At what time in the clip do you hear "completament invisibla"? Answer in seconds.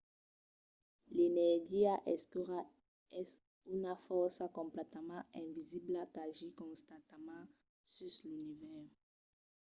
4.57-6.07